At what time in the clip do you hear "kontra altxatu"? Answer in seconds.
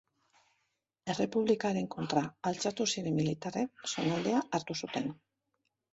1.97-2.89